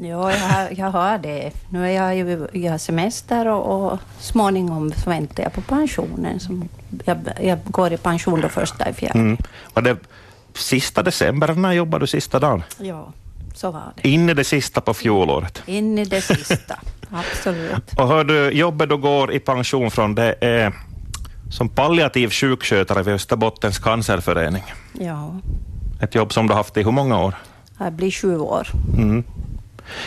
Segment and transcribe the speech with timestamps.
[0.00, 1.50] Ja, jag jag har det.
[1.68, 6.40] Nu är jag ju jag har semester och, och småningom väntar jag på pensionen.
[6.40, 6.68] Som
[7.04, 9.18] jag, jag går i pension då första i fjärde.
[9.18, 9.36] Mm.
[9.74, 9.96] Var det
[10.54, 12.62] sista december, när jobbade du sista dagen?
[12.78, 13.12] Ja,
[13.54, 14.08] så var det.
[14.08, 15.62] In i det sista på fjolåret.
[15.66, 16.78] In i det sista,
[17.10, 17.92] absolut.
[17.98, 20.72] Och hör du, jobbet du går i pension från, det är
[21.50, 24.62] som palliativ sjukskötare vid Österbottens cancerförening.
[24.92, 25.34] Ja,
[26.00, 27.34] Ett jobb som du haft i hur många år?
[27.78, 28.68] jag blir sju år.
[28.96, 29.24] Mm.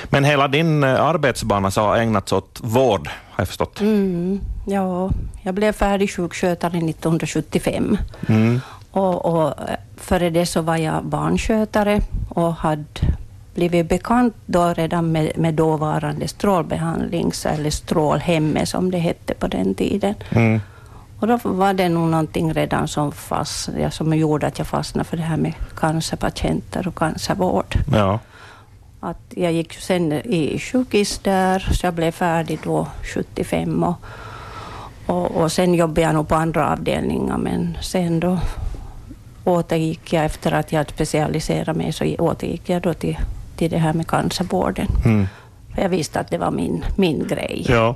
[0.03, 3.81] Men hela din eh, arbetsbana så har ägnats åt vård, har jag förstått.
[3.81, 5.11] Mm, ja,
[5.41, 7.97] jag blev färdig sjukskötare 1975.
[8.27, 8.61] Mm.
[8.91, 12.85] Och, och eh, före det så var jag barnskötare och hade
[13.55, 19.75] blivit bekant då redan med, med dåvarande strålbehandlings eller strålhemme som det hette på den
[19.75, 20.15] tiden.
[20.29, 20.61] Mm.
[21.19, 25.17] Och då var det nog någonting redan som, fast, som gjorde att jag fastnade för
[25.17, 27.75] det här med cancerpatienter och cancervård.
[27.91, 28.19] Ja.
[29.03, 33.83] Att jag gick sen i sjukhus där, så jag blev färdig då 75.
[33.83, 33.95] Och,
[35.05, 38.39] och, och sen jobbade jag nog på andra avdelningar, men sen då
[39.43, 43.17] återgick jag efter att jag specialiserat mig, så återgick jag då till,
[43.55, 44.87] till det här med cancervården.
[45.05, 45.27] Mm.
[45.75, 47.65] För jag visste att det var min, min grej.
[47.69, 47.95] ja.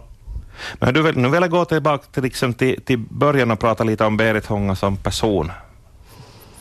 [0.80, 3.83] Men du vill, nu vill jag gå tillbaka till, liksom, till, till början och prata
[3.83, 5.52] lite om Berit Hånga som person.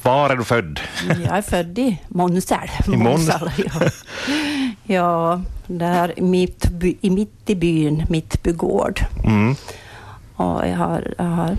[0.04, 0.80] Var är du född?
[1.08, 2.70] Jag är född i Månsel.
[2.86, 3.50] I Månsel?
[3.56, 3.90] ja.
[4.94, 9.00] ja, där mitt, by, mitt i byn, Mittbygård.
[9.24, 9.54] Mm.
[10.36, 11.56] Och jag har, jag har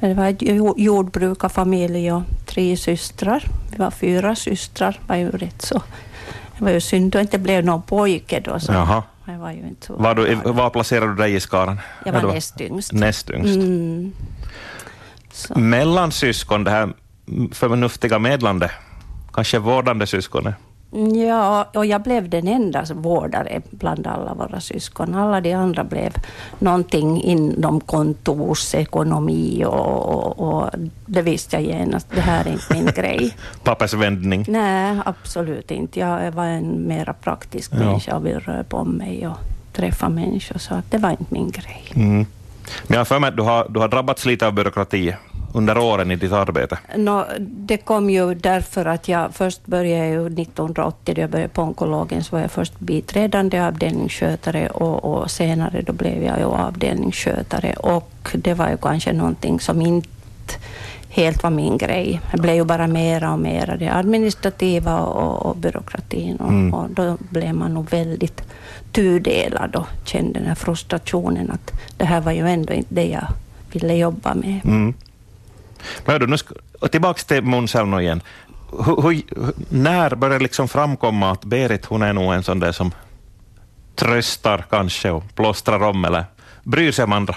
[0.00, 3.44] det var en jo- jordbrukarfamilj och tre systrar.
[3.70, 4.92] Vi var fyra systrar.
[4.92, 5.82] Det var ju rätt så.
[6.58, 8.60] Det var ju synd att det inte blev någon pojke då.
[8.60, 9.02] Så Jaha.
[9.26, 11.80] Jag var ju inte så Var, du, var placerade du dig i skaran?
[12.04, 12.92] Jag Ja, var näst yngst.
[12.92, 13.56] Näst yngst.
[13.56, 14.12] Mm.
[15.70, 16.92] Mellansyskon, det här
[17.52, 18.70] förnuftiga medlande,
[19.32, 20.54] kanske vårdande syskonet?
[21.26, 25.14] Ja, och jag blev den enda vårdare bland alla våra syskon.
[25.14, 26.12] Alla de andra blev
[26.58, 30.70] någonting inom kontorsekonomi och, och, och
[31.06, 33.36] det visste jag genast, det här är inte min grej.
[33.64, 34.44] Pappersvändning?
[34.48, 36.00] Nej, absolut inte.
[36.00, 37.78] Jag var en mera praktisk Ja.
[37.78, 39.36] människa och ville röra på mig och
[39.72, 41.84] träffa människor, så att det var inte min grej.
[41.94, 42.26] Mm.
[42.86, 45.14] Men jag har för mig att du har, du har drabbats lite av byråkrati
[45.54, 46.78] under åren i ditt arbete.
[46.96, 51.62] No, det kom ju därför att jag först började ju 1980, då jag började på
[51.62, 57.74] onkologen, så var jag först biträdande avdelningsskötare och, och senare då blev jag ju avdelningsskötare
[57.74, 60.15] och det var ju kanske någonting som inte
[61.16, 62.20] helt var min grej.
[62.32, 66.74] Det blev ju bara mera och mera det administrativa och, och byråkratin och, Mm.
[66.74, 68.42] och då blev man nog väldigt
[68.92, 73.26] tudelad och kände den här frustrationen att det här var ju ändå inte det jag
[73.72, 74.60] ville jobba med.
[74.64, 74.94] Mm.
[76.04, 78.22] Men du, nu ska, och tillbaka till Månsälv igen.
[78.86, 79.22] Hur, hur,
[79.68, 82.92] när började det liksom framkomma att Berit hon är nog en sån där som
[83.94, 86.24] tröstar kanske och plåstrar om eller
[86.62, 87.36] bryr sig om andra?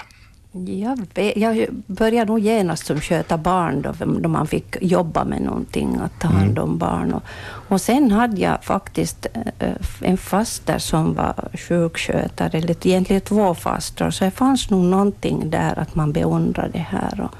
[0.52, 5.42] Jag, vet, jag började nog genast som sköta barn då, då man fick jobba med
[5.42, 7.12] någonting, att ta hand om barn.
[7.12, 7.22] Och,
[7.68, 9.26] och sen hade jag faktiskt
[9.58, 15.50] eh, en faster som var sjukskötare, eller egentligen två fastrar, så det fanns nog någonting
[15.50, 17.20] där att man beundrade det här.
[17.20, 17.34] Och,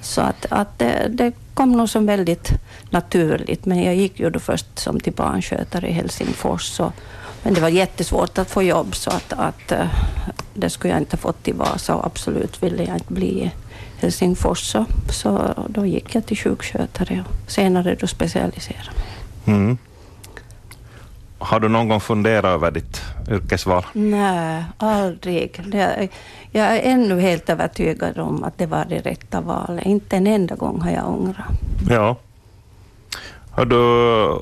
[0.00, 2.50] så att, att det, det kom nog som väldigt
[2.90, 6.80] naturligt, men jag gick ju då först som till barnskötare i Helsingfors.
[6.80, 6.92] Och,
[7.46, 9.86] men det var jättesvårt att få jobb, så att, att eh,
[10.54, 13.50] det skulle jag inte ha fått i Vasa och absolut ville jag inte bli i
[13.98, 14.58] Helsingfors.
[14.58, 19.56] Så, så då gick jag till sjukskötare och senare då specialiserade mig.
[19.56, 19.78] Mm.
[21.38, 23.86] Har du någon gång funderat över ditt yrkesval?
[23.92, 25.60] Nej, aldrig.
[26.52, 29.86] Jag är ännu helt övertygad om att det var det rätta valet.
[29.86, 31.46] Inte en enda gång har jag ångrat.
[31.90, 32.16] Ja.
[33.50, 33.76] Hör du,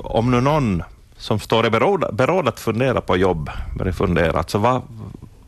[0.03, 0.83] om nu någon
[1.25, 4.81] som står i beråd, beråd att fundera på jobb, börjar fundera, alltså vad,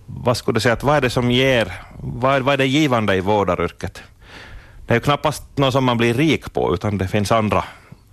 [0.06, 2.66] vad skulle du säga, att vad är det som ger, vad är, vad är det
[2.66, 4.02] givande i vårdaryrket?
[4.88, 7.64] Det är ju knappast något som man blir rik på, utan det finns andra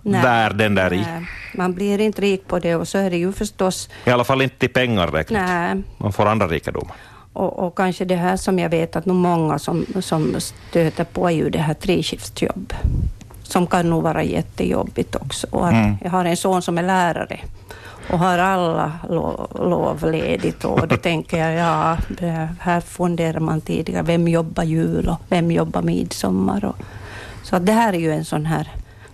[0.01, 0.21] Nej.
[0.21, 0.97] värden där i.
[1.01, 3.89] Nej, Man blir inte rik på det och så är det ju förstås...
[4.05, 5.41] I alla fall inte i pengar räknat.
[5.45, 6.95] Nej, Man får andra rikedomar.
[7.33, 11.27] och, och kanske det här som jag vet att nog många som, som stöter på
[11.27, 12.73] är ju det här treskiftsjobb.
[13.47, 15.47] Som kan nog vara jättejobbigt också.
[15.57, 15.97] Mm.
[16.03, 17.39] Jag har en son som är lärare
[18.09, 21.97] och har alla lo, lov ledigt och då tänker jag, ja,
[22.59, 26.65] här funderar man tidigare, vem jobbar jul och vem jobbar midsommar?
[26.65, 26.75] Och,
[27.43, 28.71] så det här är ju en sån här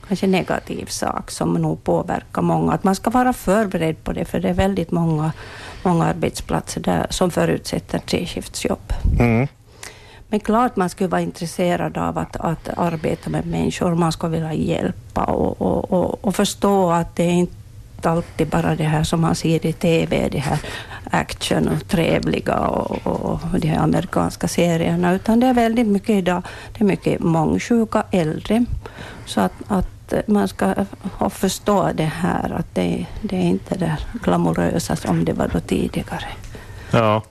[0.07, 2.73] kanske negativ sak som nog påverkar många.
[2.73, 5.31] Att man ska vara förberedd på det, för det är väldigt många,
[5.83, 8.93] många arbetsplatser där, som förutsätter treskiftsjobb.
[9.19, 9.47] Mm.
[10.31, 14.53] Men klart man skulle vara intresserad av att, att arbeta med människor, man skulle vilja
[14.53, 19.21] hjälpa och, och, och, och förstå att det är inte alltid bara det här som
[19.21, 20.59] man ser i TV, det här
[21.11, 26.43] action och trevliga och, och de här amerikanska serierna, utan det är väldigt mycket idag,
[26.73, 28.65] det är mycket mångsjuka äldre.
[29.25, 30.75] Så att, att man ska
[31.29, 36.27] förstå det här, att det, det är inte det glamorösa som det var då tidigare.
[36.91, 37.21] Ja,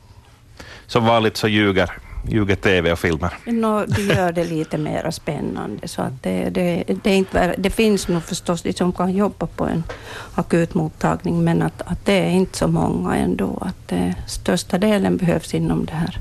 [0.86, 3.34] som vanligt så ljuger ljuger TV och filmer?
[3.44, 5.88] No, det gör det lite mer spännande.
[5.88, 9.46] Så att det, det, det, är inte, det finns nog förstås de som kan jobba
[9.46, 9.84] på en
[10.34, 13.58] akutmottagning, men att, att det är inte så många ändå.
[13.60, 16.18] Att det, största delen behövs inom det här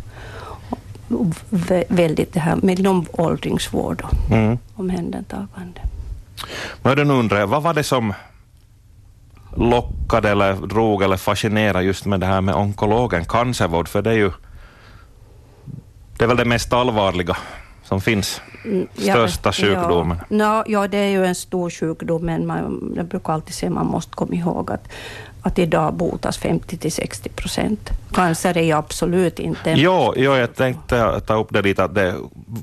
[1.87, 4.57] väldigt det här med åldringsvård och mm.
[4.75, 5.81] omhändertagande.
[6.81, 8.13] Men nu undrar jag, vad var det som
[9.55, 13.87] lockade eller drog eller fascinerade just med det här med onkologen, cancervård?
[13.87, 14.31] För det är ju
[16.19, 17.37] det är väl det mest allvarliga
[17.83, 18.41] som finns?
[18.65, 20.17] Mm, Största ja, sjukdomen?
[20.29, 23.69] Ja, no, ja, det är ju en stor sjukdom, men man, jag brukar alltid säga
[23.69, 24.87] att man måste komma ihåg att,
[25.41, 27.89] att idag botas 50 till 60 procent.
[28.11, 29.71] Cancer är ju absolut inte...
[29.71, 32.15] Jo, jo, jag tänkte ta upp det lite, att det,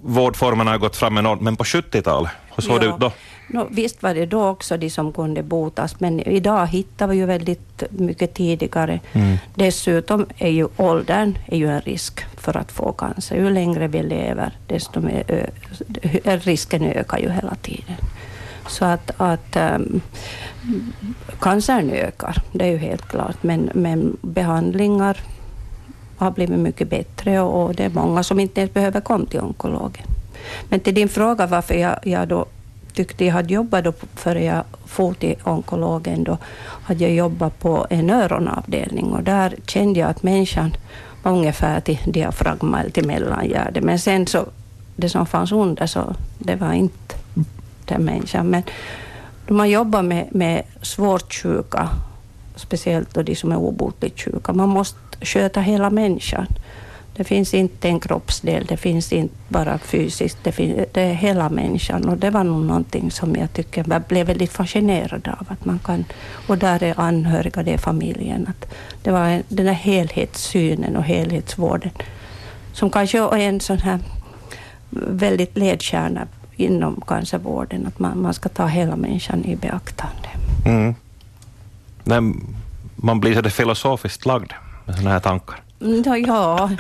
[0.03, 2.81] vårdformerna har gått fram enormt, men på 70-talet, hur såg ja.
[2.81, 3.13] det ut då?
[3.49, 7.27] No, visst var det då också de som kunde botas, men idag hittar vi ju
[7.27, 9.01] väldigt mycket tidigare.
[9.13, 9.37] Mm.
[9.55, 13.37] Dessutom är ju åldern är ju en risk för att få cancer.
[13.37, 15.51] Ju längre vi lever, desto mer,
[16.45, 17.97] risken ökar ju hela tiden.
[18.69, 20.01] Så att, att um,
[21.41, 25.21] cancern ökar, det är ju helt klart, men, men behandlingar
[26.17, 30.07] har blivit mycket bättre och det är många som inte ens behöver komma till onkologen.
[30.69, 32.47] Men till din fråga varför jag, jag då
[32.97, 36.39] tyckte jag hade jobbat då, före jag for till onkologen, då
[36.85, 40.77] hade jag jobbat på en öronavdelning och där kände jag att människan
[41.23, 43.81] var ungefär till diafragma eller till mellangärde.
[43.81, 44.47] Men sen så,
[44.97, 47.15] det som fanns under, så det var inte
[47.85, 48.51] den människan.
[48.51, 48.63] Men
[49.47, 51.89] då man jobbar med, med svårt sjuka,
[52.57, 56.47] speciellt då de som är obotligt sjuka, man måste sköta hela människan.
[57.17, 61.49] Det finns inte en kroppsdel, det finns inte bara fysiskt, det, finns, det är hela
[61.49, 62.09] människan.
[62.09, 65.47] Och det var nog någonting som jag tycker jag blev väldigt fascinerad av.
[65.49, 66.05] Att man kan,
[66.47, 68.47] och där är anhöriga, det är familjen.
[68.49, 68.73] Att
[69.03, 71.91] det var en, den här helhetssynen och helhetsvården
[72.73, 73.99] som kanske är en sån här
[74.91, 76.27] väldigt ledstjärna
[76.57, 80.29] inom cancervården, att man, man ska ta hela människan i beaktande.
[80.67, 80.95] Mm.
[82.97, 84.53] man blir så filosofiskt lagd
[84.85, 85.57] med sådana här tankar.
[86.27, 86.71] Ja,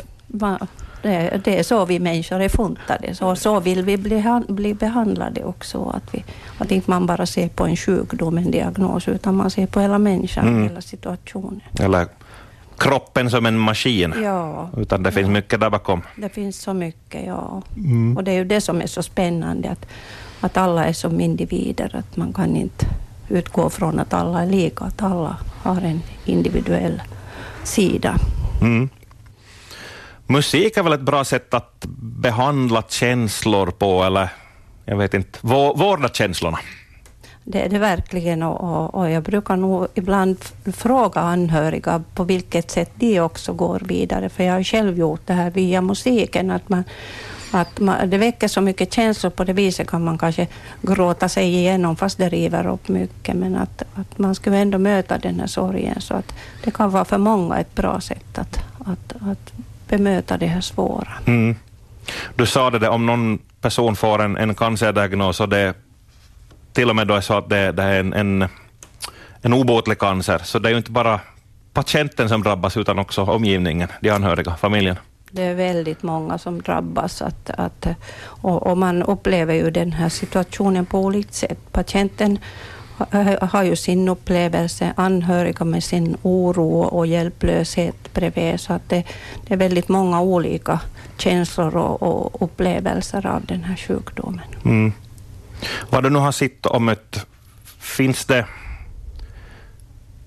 [1.02, 3.14] det, det är så vi människor är funtade.
[3.14, 5.90] Så, så vill vi bli, bli behandlade också.
[5.94, 6.24] Att, vi,
[6.58, 9.98] att inte man bara ser på en sjukdom, en diagnos, utan man ser på hela
[9.98, 10.62] människan, mm.
[10.62, 11.60] hela situationen.
[11.80, 12.06] Eller
[12.78, 14.14] kroppen som en maskin.
[14.22, 14.70] Ja.
[14.76, 16.02] Utan det finns mycket där bakom.
[16.16, 17.62] Det finns så mycket, ja.
[17.76, 18.16] Mm.
[18.16, 19.86] Och det är ju det som är så spännande, att,
[20.40, 21.96] att alla är som individer.
[21.96, 22.86] Att man kan inte
[23.28, 27.02] utgå från att alla är lika, att alla har en individuell
[27.64, 28.16] sida.
[28.60, 28.88] Mm.
[30.26, 34.28] Musik är väl ett bra sätt att behandla känslor på, eller
[34.84, 36.58] jag vet inte, vårda känslorna?
[37.44, 40.36] Det är det verkligen och, och, jag brukar nog ibland
[40.76, 45.32] fråga anhöriga på vilket sätt de också går vidare, för jag har själv gjort det
[45.32, 46.84] här via musiken, att man
[47.50, 50.46] att man, det väcker så mycket känslor på det viset kan man kanske
[50.82, 55.18] gråta sig igenom fast det river upp mycket, men att, att man skulle ändå möta
[55.18, 56.34] den här sorgen så att
[56.64, 59.52] det kan vara för många ett bra sätt att, att, att
[59.88, 61.12] bemöta det här svåra.
[61.26, 61.56] Mm.
[62.34, 65.74] Du sa det, om någon person får en, en cancerdiagnos och det
[66.72, 68.48] till och med då är så att det, det är en, en,
[69.42, 71.20] en obotlig cancer, så det är ju inte bara
[71.72, 74.96] patienten som drabbas utan också omgivningen, de anhöriga, familjen.
[75.30, 77.86] Det är väldigt många som drabbas att, att,
[78.20, 81.58] och, och man upplever ju den här situationen på olika sätt.
[81.72, 82.38] Patienten
[83.40, 88.60] har ju sin upplevelse, anhöriga med sin oro och hjälplöshet bredvid.
[88.60, 89.04] Så att det,
[89.46, 90.80] det är väldigt många olika
[91.18, 94.46] känslor och, och upplevelser av den här sjukdomen.
[94.64, 94.92] Mm.
[95.90, 97.26] Vad du nu har sett och mött,
[97.78, 98.46] finns det,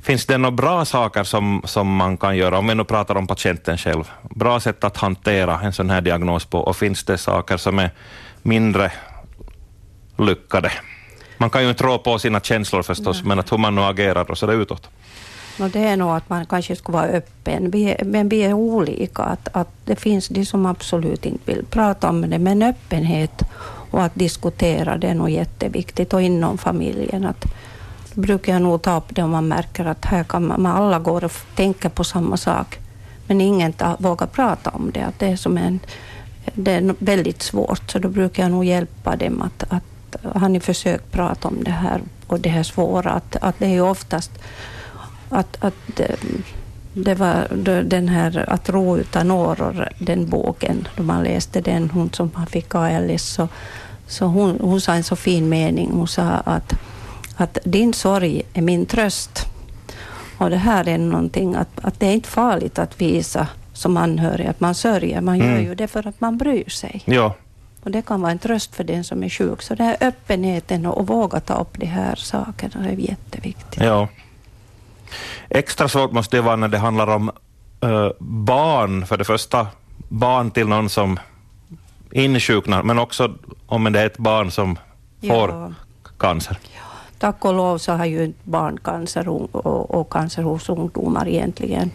[0.02, 3.28] finns det några bra saker som, som man kan göra, om vi nu pratar om
[3.28, 7.58] patienten själv, bra sätt att hantera en sån här diagnos på, och finns det saker
[7.58, 7.92] som är
[8.42, 8.92] mindre
[10.18, 10.72] lyckade?
[11.42, 13.28] Man kan ju inte rå på sina känslor förstås, Nej.
[13.28, 14.90] men att hur man nu agerar och så utåt.
[15.60, 18.54] No, det är nog att man kanske skulle vara öppen, vi är, men vi är
[18.54, 19.24] olika.
[19.24, 23.42] Att, att det finns de som absolut inte vill prata om det, men öppenhet
[23.92, 26.14] och att diskutera, det är nog jätteviktigt.
[26.14, 27.46] Och inom familjen, att
[28.14, 30.78] då brukar jag nog ta upp det om man märker att här kan man, man
[30.78, 32.80] alla går och tänker på samma sak,
[33.28, 35.02] men ingen ta, vågar prata om det.
[35.02, 35.80] Att det, är som en,
[36.54, 39.84] det är väldigt svårt, så då brukar jag nog hjälpa dem att, att
[40.16, 43.12] att har ni försökt prata om det här och det här svåra?
[43.12, 44.32] Att, att det är ju oftast
[45.30, 46.02] att, att
[46.94, 47.48] det var
[47.84, 52.76] den här Att ro utan åror, den boken, då man läste den, hon som fick
[52.76, 53.48] ALS, så,
[54.08, 55.92] så hon, hon sa en så fin mening.
[55.92, 56.74] Hon sa att,
[57.36, 59.46] att din sorg är min tröst.
[60.38, 64.48] Och det här är någonting att, att det är inte farligt att visa som anhörig
[64.48, 65.22] att man sörjer.
[65.22, 65.54] Man mm.
[65.54, 67.02] gör ju det för att man bryr sig.
[67.06, 67.36] Ja.
[67.84, 69.62] Och det kan vara en tröst för den som är sjuk.
[69.62, 73.84] Så den här öppenheten och, och våga ta upp de här sakerna är jätteviktigt.
[73.84, 74.08] Ja.
[75.50, 77.32] Extra svårt måste det vara när det handlar om
[77.84, 79.68] uh, barn, för det första
[80.10, 81.20] barn till någon som
[82.12, 84.80] insjuknar, men också om det är ett barn som
[85.22, 85.72] får ja.
[86.18, 86.58] cancer.
[86.64, 86.89] Ja.
[87.20, 91.92] Tack och lov så har ju inte barncancer och, och, cancer hos ungdomar egentligen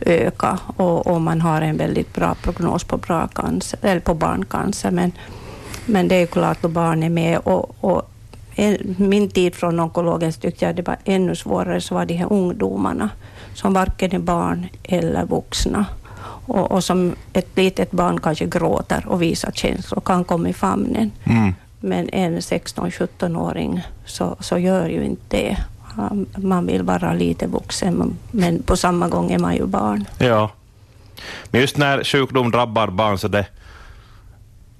[0.00, 4.90] ökat och, och, man har en väldigt bra prognos på, bra cancer, eller på barncancer.
[4.90, 5.12] Men,
[5.86, 8.10] men det är ju klart att barn är med och, och
[8.96, 13.10] min tid från onkologen tyckte jag det var ännu svårare, så var de här ungdomarna
[13.54, 15.86] som varken är barn eller vuxna.
[16.46, 21.10] Och, och som ett litet barn kanske gråter och visar känslor, kan komma i famnen.
[21.24, 21.54] Mm.
[21.80, 25.56] Men en 16-17-åring så, så gör ju inte det.
[26.36, 30.04] Man vill vara lite vuxen, men på samma gång är man ju barn.
[30.18, 30.50] Ja.
[31.50, 33.46] Men just när sjukdom drabbar barn så det,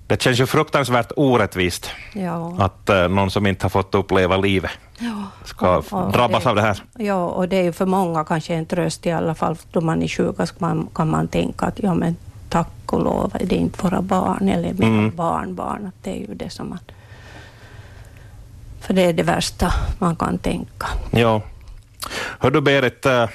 [0.07, 2.57] det känns ju fruktansvärt orättvist ja.
[2.59, 5.25] att uh, någon som inte har fått uppleva livet ja.
[5.45, 6.83] ska och, och drabbas det, av det här.
[6.99, 9.57] Ja, och det är ju för många kanske en tröst i alla fall.
[9.73, 12.17] Då man är sjuk kan man, kan man tänka att ja, men
[12.49, 15.17] tack och lov det är inte våra barn eller mina mm.
[15.17, 15.87] barnbarn.
[15.87, 16.79] Att det är ju det som man...
[18.81, 20.87] För det är det värsta man kan tänka.
[21.11, 21.43] Ja.
[22.39, 23.29] Hör du Berit, eh,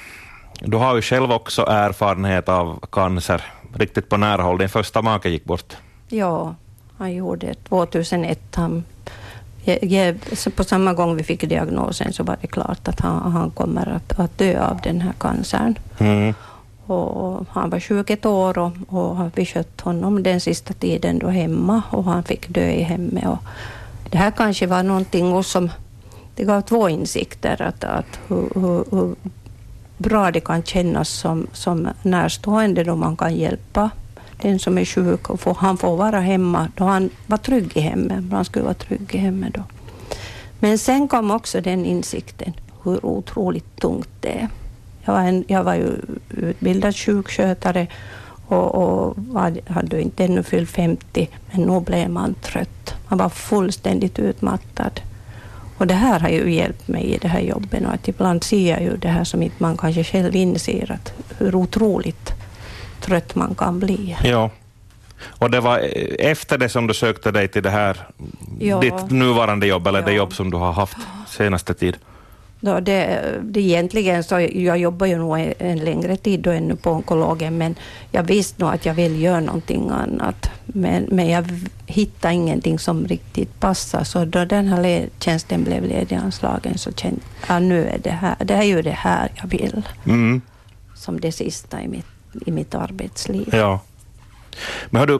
[0.60, 3.42] du har ju själv också erfarenhet av cancer
[3.74, 4.58] riktigt på nära håll.
[4.58, 5.76] Din första make gick bort.
[6.08, 6.54] Ja,
[6.98, 8.40] han gjorde 2001.
[8.54, 8.84] Han,
[10.56, 14.18] på samma gång vi fick diagnosen så var det klart att han, han kommer att,
[14.18, 15.78] att dö av den här cancern.
[15.98, 16.34] Mm.
[16.86, 21.28] Och han var sjuk ett år och, och vi skötte honom den sista tiden då
[21.28, 23.26] hemma och han fick dö i hemmet.
[23.26, 23.38] Och
[24.10, 25.70] det här kanske var någonting som
[26.36, 29.14] det gav två insikter, att, att hur, hur, hur
[29.98, 33.90] bra det kan kännas som, som närstående då man kan hjälpa
[34.42, 37.80] den som är sjuk och får, han får vara hemma då han var trygg i
[37.80, 38.24] hemmet.
[38.30, 39.62] Han skulle vara trygg i hemmet då.
[40.58, 44.48] Men sen kom också den insikten hur otroligt tungt det är.
[45.04, 45.92] Jag var, en, jag var ju
[46.30, 47.86] utbildad sjukskötare
[48.46, 49.16] och, och
[49.68, 52.94] hade inte ännu fyllt 50, men nu blev man trött.
[53.08, 55.00] Man var fullständigt utmattad.
[55.78, 57.86] Och det här har ju hjälpt mig i det här jobbet.
[57.86, 61.12] Och att ibland ser jag ju det här som inte man kanske själv inser, att
[61.38, 62.32] hur otroligt
[63.00, 64.16] trött man kan bli.
[64.24, 64.50] Ja.
[65.24, 65.78] Och det var
[66.18, 68.08] efter det som du sökte dig till det här,
[68.58, 68.80] ja.
[68.80, 70.06] ditt nuvarande jobb, eller ja.
[70.06, 71.96] det jobb som du har haft senaste tid?
[72.64, 76.90] Då det, det egentligen så, jag jobbar ju nog en längre tid då ännu på
[76.90, 77.74] onkologen, men
[78.10, 80.50] jag visste nog att jag vill göra någonting annat.
[80.66, 81.44] Men, men jag
[81.86, 87.62] hittade ingenting som riktigt passade, så då den här tjänsten blev lediganslagen så kände jag,
[87.62, 89.82] nu är det här, det är ju det här jag vill.
[90.06, 90.40] Mm.
[90.94, 92.06] Som det sista i mitt
[92.46, 93.48] i mitt arbetsliv.
[93.52, 93.80] Ja.
[94.90, 95.18] Men hör du,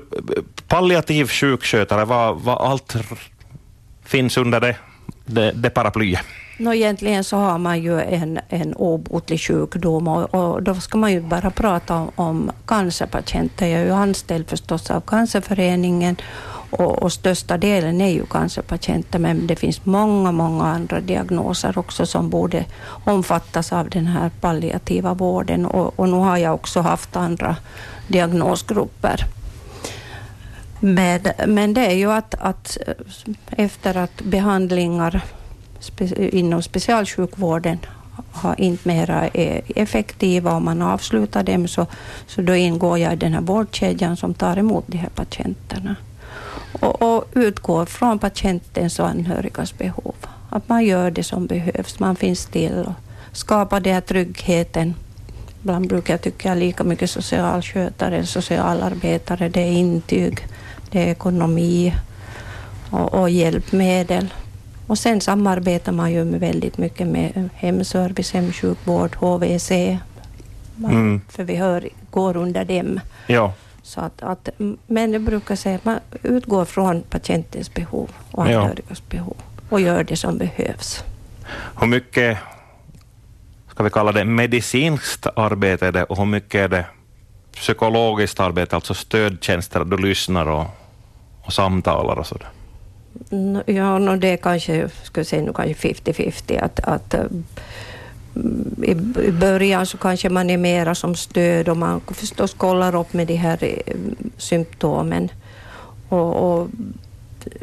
[0.69, 2.97] palliativ sjukskötare, vad, vad allt
[4.05, 4.77] finns under det,
[5.27, 6.21] det, det paraplyet?
[6.59, 11.13] No, egentligen så har man ju en, en obotlig sjukdom och, och då ska man
[11.13, 13.67] ju bara prata om, om cancerpatienter.
[13.67, 16.17] Jag är ju anställd förstås av Cancerföreningen
[16.71, 22.07] och, och, största delen är ju cancerpatienter, men det finns många, många andra diagnoser också
[22.07, 22.65] som borde
[23.05, 25.67] omfattas av den här palliativa vården.
[25.67, 27.57] Och, och nu har jag också haft andra
[28.09, 29.25] diagnosgrupper.
[30.81, 32.79] Men, men det är ju att, att
[33.51, 35.23] efter att behandlingar
[36.17, 37.79] inom specialsjukvården
[38.31, 41.87] har inte mera är effektiva och man avslutar dem så,
[42.27, 45.97] så då ingår jag i den här vårdkedjan som tar emot de här patienterna
[46.81, 50.15] och, och utgår från patientens och anhörigas behov.
[50.51, 52.93] Att man gör det som behövs, man finns till och
[53.33, 54.95] skapar den här tryggheten.
[55.61, 60.47] Ibland brukar jag tycka lika mycket socialskötare, socialarbetare, det är intyg,
[60.91, 61.95] det är ekonomi
[62.91, 64.29] och, och hjälpmedel.
[64.87, 69.71] Och sen samarbetar man ju med väldigt mycket med hemservice, hemsjukvård, HVC,
[70.79, 71.21] mm.
[71.29, 73.01] för vi hör, går under dem.
[73.27, 73.53] Ja.
[73.83, 74.49] Så att, att,
[74.87, 79.19] men jag brukar säga att man utgår från patientens behov och anhörigas ja.
[79.19, 79.37] behov
[79.69, 81.05] och gör det som behövs.
[81.81, 82.39] Hur mycket,
[83.71, 86.87] ska vi kalla det medicinskt arbete är det och hur mycket är det
[87.53, 90.67] psykologiskt arbete, alltså stödtjänster, du lyssnar och,
[91.43, 92.49] och samtalar och sådär?
[93.67, 96.65] Ja, no det är kanske, skulle säga nu kanske 50-50.
[96.65, 97.25] Att, att, eh,
[98.83, 98.91] i,
[99.29, 103.27] I början så kanske man är mera som stöd och man förstås kollar upp med
[103.27, 103.95] de här eh,
[104.37, 105.29] symptomen.
[106.09, 106.69] Och, och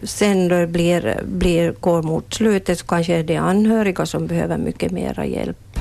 [0.03, 4.57] sen då det blir, blir, går mot slutet så kanske är det anhöriga som behöver
[4.57, 5.79] mycket mera hjälp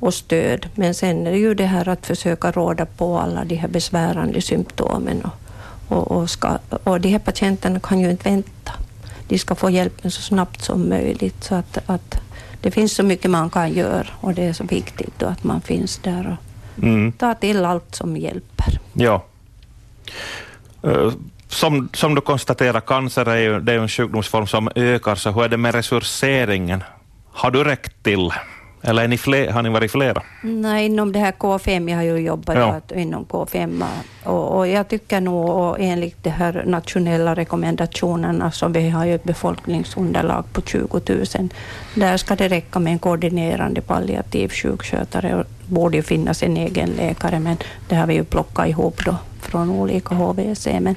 [0.00, 0.68] och stöd.
[0.74, 4.40] Men sen är det ju det här att försöka råda på alla de här besvärande
[4.40, 5.22] symptomen.
[5.22, 5.32] Och,
[5.96, 8.72] och, och, ska, och de här patienterna kan ju inte vänta.
[9.28, 11.44] De ska få hjälpen så snabbt som möjligt.
[11.44, 12.20] Så att, att
[12.60, 15.60] det finns så mycket man kan göra och det är så viktigt då att man
[15.60, 16.36] finns där
[16.76, 17.12] och mm.
[17.12, 18.80] tar till allt som hjälper.
[18.92, 19.24] Ja.
[20.84, 21.12] Uh
[21.48, 25.44] som, som du konstaterar, cancer är ju, det är en sjukdomsform som ökar, så hur
[25.44, 26.84] är det med resurseringen?
[27.32, 28.30] Har du räckt till?
[28.82, 30.22] Eller är ni fler, har ni varit flera?
[30.42, 32.96] Nej, inom det här K5, jag har ju jobbat ja.
[32.96, 33.84] inom K5
[34.24, 39.14] och, och, jag tycker nog, och enligt de här nationella rekommendationerna som vi har ju
[39.14, 41.24] ett befolkningsunderlag på 20 000,
[41.94, 46.88] där ska det räcka med en koordinerande palliativ sjukskötare och borde ju finnas en egen
[46.88, 47.56] läkare, men
[47.88, 50.66] det har vi ju plockat ihop då från olika HVC.
[50.66, 50.96] Men,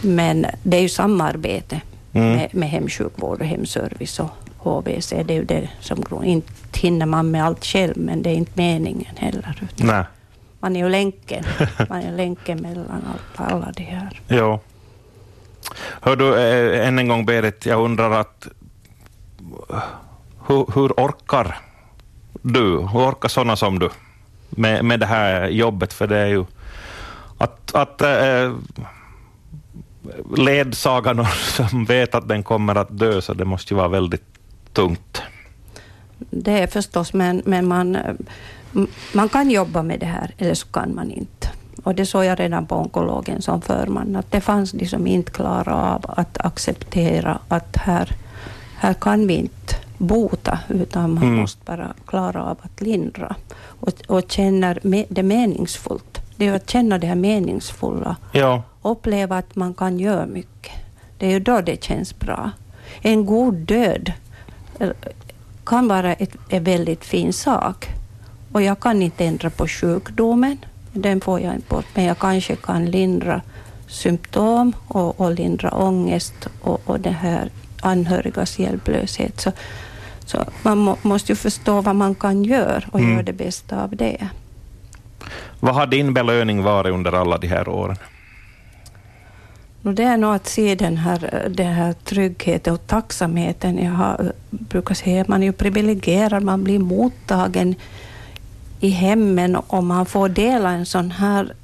[0.00, 1.80] men det är ju samarbete
[2.12, 2.36] mm.
[2.36, 4.30] med, med hemsjukvård och hemservice och
[4.64, 5.10] HVC.
[5.10, 8.52] Det är ju det som inte hinner man med allt själv, men det är inte
[8.54, 9.68] meningen heller.
[9.76, 10.04] Nej.
[10.60, 11.44] Man är ju länken,
[11.88, 13.04] man är länken mellan
[13.36, 14.20] alla, alla de här.
[14.28, 14.60] Ja.
[16.00, 18.48] Hör du, äh, än en gång Berit, jag undrar att
[20.46, 21.58] hur, hur orkar
[22.42, 23.90] du, hur orkar sådana som du
[24.50, 25.92] med, med det här jobbet?
[25.92, 26.44] För det är ju
[27.38, 28.52] att, att äh,
[30.36, 34.24] ledsaga någon som vet att den kommer att dö, så det måste ju vara väldigt
[34.74, 35.22] tungt.
[36.18, 37.98] Det är förstås, men, men man,
[39.12, 41.48] man kan jobba med det här, eller så kan man inte.
[41.84, 45.32] Och det såg jag redan på onkologen som förman, att det fanns de som inte
[45.32, 48.16] klarade av att acceptera att här,
[48.76, 51.34] här kan vi inte bota, utan man mm.
[51.34, 53.36] måste bara klara av att lindra.
[53.80, 54.78] Och, och känner
[55.08, 56.20] det meningsfullt.
[56.36, 58.16] Det är att känna det här meningsfulla.
[58.32, 58.62] Ja.
[58.82, 60.72] Uppleva att man kan göra mycket.
[61.18, 62.50] Det är ju då det känns bra.
[63.02, 64.12] En god död
[65.64, 67.88] kan vara ett, en väldigt fin sak.
[68.52, 70.58] Och jag kan inte ändra på sjukdomen,
[70.92, 73.40] den får jag inte bort, men jag kanske kan lindra
[73.86, 79.40] symptom och, och lindra ångest och, och det här anhörigas hjälplöshet.
[79.40, 79.52] Så,
[80.24, 83.12] så man må, måste ju förstå vad man kan göra och mm.
[83.12, 84.28] göra det bästa av det.
[85.60, 87.96] Vad har din belöning varit under alla de här åren?
[89.92, 93.78] Det är nog att se den här, den här tryggheten och tacksamheten.
[93.78, 97.74] Jag har, brukar säga att man är ju privilegierad, man blir mottagen
[98.80, 101.54] i hemmen och man får dela en sån här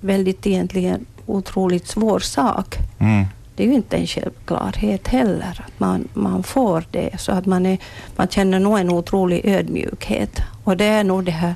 [0.00, 2.76] väldigt egentligen otroligt svår sak.
[2.98, 3.24] Mm.
[3.54, 7.20] Det är ju inte en självklarhet heller att man, man får det.
[7.20, 7.78] Så att man, är,
[8.16, 10.40] man känner nog en otrolig ödmjukhet.
[10.64, 11.54] Och det är nog det här,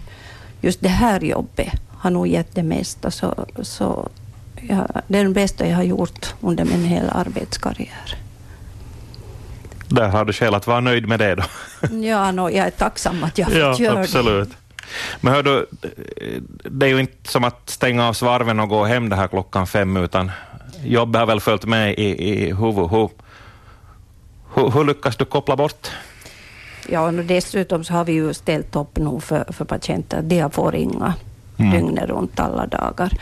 [0.61, 3.11] just det här jobbet har nog gett det mesta.
[3.11, 4.09] Så, så
[4.69, 8.15] ja, det är det bästa jag har gjort under min hela arbetskarriär.
[9.89, 11.43] Där har du skäl att vara nöjd med det då.
[12.07, 14.51] ja, no, jag är tacksam att jag har fått göra absolut.
[14.51, 14.57] det.
[15.21, 15.67] Men hör du,
[16.71, 19.67] det är ju inte som att stänga av svarven och gå hem det här klockan
[19.67, 20.31] fem, utan
[20.85, 22.93] jobbet har väl följt med i, i huvudet.
[22.93, 23.09] Hur,
[24.55, 25.89] hur, hur lyckas du koppla bort?
[26.89, 30.23] Ja, och dessutom så har vi ju ställt upp nu för, för patienter.
[30.23, 31.15] De får ringa
[31.59, 31.73] mm.
[31.73, 33.13] dygnet runt alla dagar.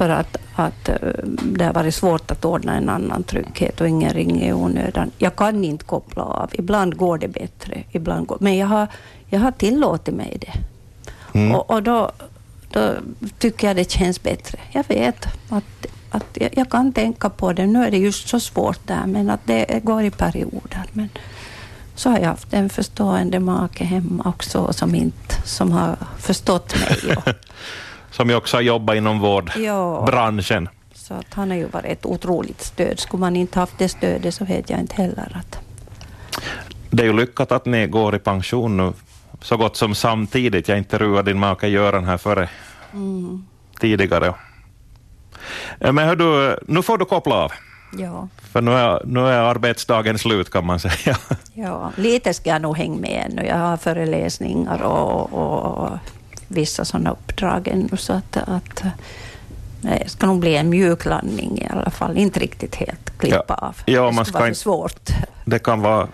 [0.00, 4.12] För att, att eh, det har varit svårt att ordna en annan trygghet och ingen
[4.12, 5.10] ringer i onödan.
[5.18, 6.50] Jag kan inte koppla av.
[6.52, 8.86] Ibland går det bättre, ibland går, men jag har,
[9.28, 10.52] jag har tillåtit mig det.
[11.38, 11.54] Mm.
[11.54, 12.12] Och, och då,
[12.70, 12.94] då
[13.38, 14.58] tycker jag det känns bättre.
[14.72, 17.66] Jag vet att, att jag, jag, kan tänka på det.
[17.66, 20.84] Nu är det just så svårt där, men att det går i perioder.
[20.92, 21.08] Men
[21.94, 27.16] så har jag haft en förstående make hemma också som, inte, som har förstått mig.
[27.16, 27.28] Och,
[28.10, 30.68] som ju också har jobbat inom vårdbranschen.
[30.72, 32.98] Ja, så att han har ju varit ett otroligt stöd.
[33.00, 35.58] Skulle man inte haft det stödet så vet jag inte heller att...
[36.90, 38.92] Det är ju lyckat att ni går i pension nu
[39.42, 40.68] så gott som samtidigt.
[40.68, 42.48] Jag intervjuade din make Göran här före
[42.92, 43.46] mm.
[43.80, 44.34] tidigare.
[45.78, 47.52] Men hör du, nu får du koppla av.
[47.98, 48.28] Ja.
[48.52, 51.16] För nu är, nu är arbetsdagen slut kan man säga.
[51.54, 53.46] Ja, lite ska jag nog hänga med ännu.
[53.46, 55.90] Jag har föreläsningar och, och
[56.50, 57.96] vissa sådana uppdrag ännu.
[57.96, 58.82] Så att, att
[59.80, 62.16] det ska nog bli en mjuk landning i alla fall.
[62.16, 63.54] Inte riktigt helt klippa ja.
[63.54, 63.76] av.
[63.84, 65.10] Ja, det man ska vara svårt.
[65.44, 66.08] Det kan vara,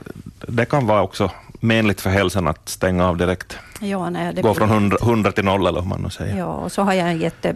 [0.48, 3.58] det kan vara också menligt för hälsan att stänga av direkt.
[3.80, 6.36] Ja, nej, det Gå från 100, 100 till noll, eller hur man nu säger.
[6.38, 7.54] Ja, och så har jag en jätte,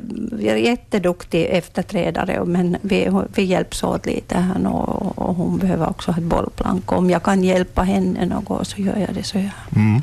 [0.58, 6.18] jätteduktig efterträdare, men vi, vi hjälps åt lite här och, och hon behöver också ha
[6.18, 6.92] ett bollplank.
[6.92, 9.22] Om jag kan hjälpa henne något så gör jag det.
[9.22, 10.02] Så jag, Mm.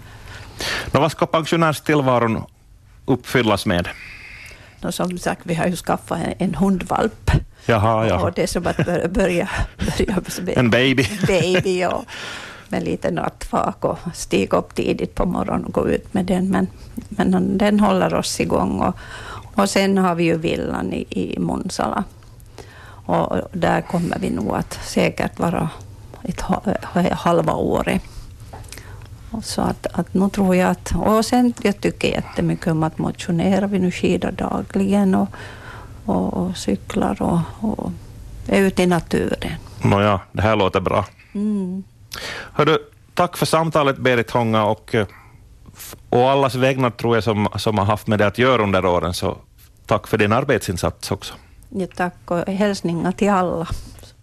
[0.92, 2.44] Nå, vad ska pensionärstillvaron
[3.08, 3.88] uppfyllas med?
[4.84, 7.32] och som sagt, vi har ju skaffat en, en hundvalp.
[7.66, 8.22] Jaha, ja.
[8.22, 9.50] Och det är som att börja, börja,
[9.98, 11.08] börja En baby.
[11.28, 12.06] baby och
[12.70, 16.50] med lite nattvak och stiga upp tidigt på morgonen och gå ut med den.
[16.50, 16.68] Men,
[17.10, 18.82] men den håller oss igång.
[18.82, 18.96] Och,
[19.56, 22.04] och sen har vi ju villan i, i Munsala.
[23.06, 25.70] Och där kommer vi nog att säkert vara
[26.24, 28.02] ett ha- halva året.
[29.32, 30.94] Och Så att, att nu tror jag att...
[30.96, 33.68] Och sen jag tycker jättemycket om att motionera.
[33.68, 35.28] Vi nu skidar dagligen och,
[36.06, 37.92] och, och cyklar och, och
[38.48, 39.52] är ute i naturen.
[39.82, 41.06] Nåja, det här låter bra.
[41.34, 41.84] Mm.
[42.54, 42.78] Hördu,
[43.14, 44.96] tack för samtalet Berit Honga och,
[46.10, 49.14] och allas vägnar tror jag som, som har haft med det att göra under åren,
[49.14, 49.38] så
[49.86, 51.34] tack för din arbetsinsats också.
[51.70, 53.68] Ja, tack och hälsningar till alla.